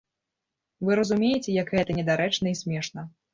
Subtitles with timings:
[0.87, 3.07] Вы разумееце, як гэта недарэчна і смешна.